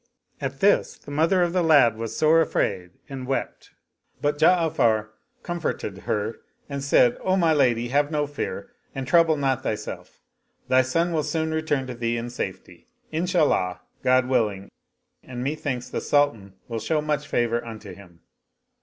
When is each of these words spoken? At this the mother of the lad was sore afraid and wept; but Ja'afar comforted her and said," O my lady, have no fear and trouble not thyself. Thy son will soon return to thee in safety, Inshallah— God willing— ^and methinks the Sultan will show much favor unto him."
At 0.41 0.61
this 0.61 0.97
the 0.97 1.11
mother 1.11 1.43
of 1.43 1.53
the 1.53 1.61
lad 1.61 1.95
was 1.95 2.17
sore 2.17 2.41
afraid 2.41 2.89
and 3.07 3.27
wept; 3.27 3.69
but 4.19 4.39
Ja'afar 4.39 5.09
comforted 5.43 5.99
her 6.09 6.37
and 6.67 6.83
said," 6.83 7.19
O 7.21 7.35
my 7.37 7.53
lady, 7.53 7.89
have 7.89 8.09
no 8.09 8.25
fear 8.25 8.71
and 8.95 9.05
trouble 9.07 9.37
not 9.37 9.61
thyself. 9.61 10.19
Thy 10.67 10.81
son 10.81 11.11
will 11.13 11.21
soon 11.21 11.51
return 11.53 11.85
to 11.85 11.93
thee 11.93 12.17
in 12.17 12.31
safety, 12.31 12.87
Inshallah— 13.11 13.81
God 14.03 14.25
willing— 14.27 14.71
^and 15.29 15.43
methinks 15.43 15.87
the 15.91 16.01
Sultan 16.01 16.55
will 16.67 16.79
show 16.79 16.99
much 16.99 17.27
favor 17.27 17.63
unto 17.63 17.93
him." 17.93 18.21